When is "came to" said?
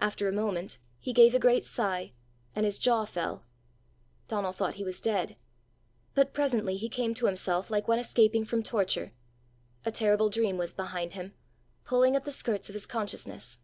6.88-7.26